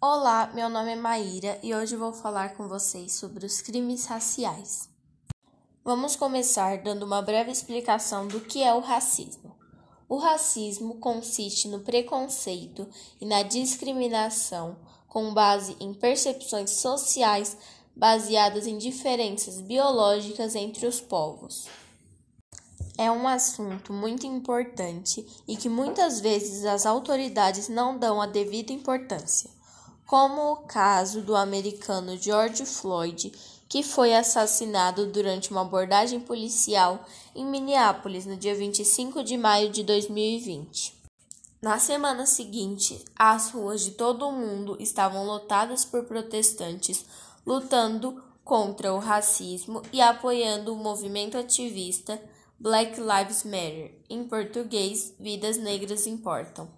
Olá, 0.00 0.52
meu 0.54 0.68
nome 0.68 0.92
é 0.92 0.96
Maíra 0.96 1.58
e 1.60 1.74
hoje 1.74 1.96
vou 1.96 2.12
falar 2.12 2.56
com 2.56 2.68
vocês 2.68 3.14
sobre 3.14 3.44
os 3.44 3.60
crimes 3.60 4.06
raciais. 4.06 4.88
Vamos 5.84 6.14
começar 6.14 6.78
dando 6.78 7.04
uma 7.04 7.20
breve 7.20 7.50
explicação 7.50 8.28
do 8.28 8.40
que 8.40 8.62
é 8.62 8.72
o 8.72 8.78
racismo. 8.78 9.56
O 10.08 10.16
racismo 10.16 10.98
consiste 11.00 11.66
no 11.66 11.80
preconceito 11.80 12.88
e 13.20 13.26
na 13.26 13.42
discriminação 13.42 14.76
com 15.08 15.34
base 15.34 15.76
em 15.80 15.92
percepções 15.92 16.70
sociais 16.70 17.56
baseadas 17.96 18.64
em 18.68 18.78
diferenças 18.78 19.60
biológicas 19.60 20.54
entre 20.54 20.86
os 20.86 21.00
povos. 21.00 21.66
É 22.98 23.10
um 23.10 23.28
assunto 23.28 23.92
muito 23.92 24.26
importante 24.26 25.26
e 25.46 25.54
que 25.54 25.68
muitas 25.68 26.18
vezes 26.18 26.64
as 26.64 26.86
autoridades 26.86 27.68
não 27.68 27.98
dão 27.98 28.22
a 28.22 28.26
devida 28.26 28.72
importância, 28.72 29.50
como 30.06 30.52
o 30.52 30.56
caso 30.56 31.20
do 31.20 31.36
americano 31.36 32.16
George 32.16 32.64
Floyd, 32.64 33.32
que 33.68 33.82
foi 33.82 34.14
assassinado 34.14 35.06
durante 35.06 35.50
uma 35.50 35.60
abordagem 35.60 36.20
policial 36.20 37.04
em 37.34 37.44
Minneapolis 37.44 38.24
no 38.24 38.36
dia 38.36 38.54
25 38.54 39.22
de 39.22 39.36
maio 39.36 39.70
de 39.70 39.82
2020. 39.82 40.94
Na 41.60 41.78
semana 41.78 42.24
seguinte, 42.24 43.04
as 43.14 43.50
ruas 43.50 43.82
de 43.82 43.90
todo 43.90 44.26
o 44.26 44.32
mundo 44.32 44.76
estavam 44.80 45.26
lotadas 45.26 45.84
por 45.84 46.04
protestantes 46.04 47.04
lutando 47.46 48.22
contra 48.42 48.94
o 48.94 48.98
racismo 48.98 49.82
e 49.92 50.00
apoiando 50.00 50.72
o 50.72 50.76
movimento 50.76 51.36
ativista 51.36 52.18
Black 52.58 52.98
Lives 52.98 53.44
Matter, 53.44 54.00
em 54.08 54.24
português, 54.24 55.14
Vidas 55.20 55.58
Negras 55.58 56.06
Importam. 56.06 56.70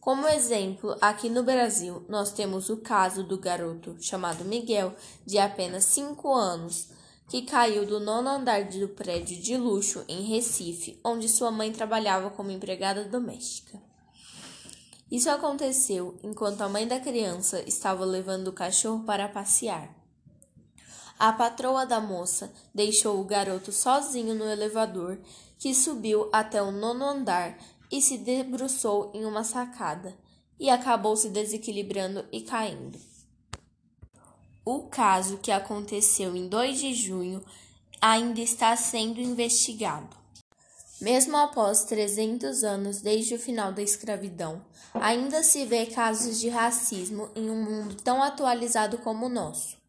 Como 0.00 0.26
exemplo, 0.26 0.96
aqui 1.00 1.28
no 1.30 1.44
Brasil, 1.44 2.04
nós 2.08 2.32
temos 2.32 2.68
o 2.68 2.78
caso 2.78 3.22
do 3.22 3.38
garoto 3.38 3.96
chamado 4.00 4.44
Miguel, 4.44 4.92
de 5.24 5.38
apenas 5.38 5.84
5 5.84 6.34
anos, 6.34 6.88
que 7.28 7.42
caiu 7.42 7.86
do 7.86 8.00
nono 8.00 8.28
andar 8.28 8.64
do 8.64 8.88
prédio 8.88 9.40
de 9.40 9.56
luxo 9.56 10.04
em 10.08 10.22
Recife, 10.22 10.98
onde 11.04 11.28
sua 11.28 11.52
mãe 11.52 11.70
trabalhava 11.70 12.30
como 12.30 12.50
empregada 12.50 13.04
doméstica. 13.04 13.80
Isso 15.08 15.30
aconteceu 15.30 16.18
enquanto 16.24 16.62
a 16.62 16.68
mãe 16.68 16.88
da 16.88 16.98
criança 16.98 17.62
estava 17.68 18.04
levando 18.04 18.48
o 18.48 18.52
cachorro 18.52 19.04
para 19.04 19.28
passear. 19.28 20.01
A 21.22 21.32
patroa 21.32 21.86
da 21.86 22.00
moça 22.00 22.52
deixou 22.74 23.20
o 23.20 23.24
garoto 23.24 23.70
sozinho 23.70 24.34
no 24.34 24.44
elevador, 24.44 25.20
que 25.56 25.72
subiu 25.72 26.28
até 26.32 26.60
o 26.60 26.72
nono 26.72 27.04
andar 27.04 27.56
e 27.92 28.02
se 28.02 28.18
debruçou 28.18 29.12
em 29.14 29.24
uma 29.24 29.44
sacada 29.44 30.18
e 30.58 30.68
acabou 30.68 31.14
se 31.16 31.28
desequilibrando 31.28 32.26
e 32.32 32.40
caindo. 32.40 32.98
O 34.64 34.88
caso, 34.88 35.38
que 35.38 35.52
aconteceu 35.52 36.34
em 36.34 36.48
2 36.48 36.80
de 36.80 36.92
junho, 36.92 37.40
ainda 38.00 38.40
está 38.40 38.74
sendo 38.74 39.20
investigado. 39.20 40.16
Mesmo 41.00 41.36
após 41.36 41.84
300 41.84 42.64
anos 42.64 43.00
desde 43.00 43.36
o 43.36 43.38
final 43.38 43.72
da 43.72 43.80
escravidão, 43.80 44.60
ainda 44.92 45.44
se 45.44 45.64
vê 45.66 45.86
casos 45.86 46.40
de 46.40 46.48
racismo 46.48 47.30
em 47.36 47.48
um 47.48 47.62
mundo 47.62 47.94
tão 48.02 48.20
atualizado 48.20 48.98
como 48.98 49.26
o 49.26 49.28
nosso. 49.28 49.81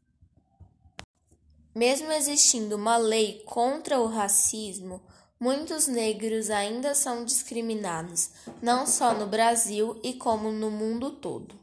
Mesmo 1.75 2.11
existindo 2.11 2.75
uma 2.75 2.97
lei 2.97 3.41
contra 3.45 3.99
o 3.99 4.07
racismo, 4.07 5.01
Muitos 5.43 5.87
negros 5.87 6.49
ainda 6.49 6.95
são 6.95 7.25
discriminados, 7.25 8.29
não 8.61 8.87
só 8.87 9.13
no 9.13 9.27
Brasil 9.27 9.99
e 10.01 10.13
como 10.13 10.49
no 10.49 10.71
mundo 10.71 11.11
todo. 11.11 11.53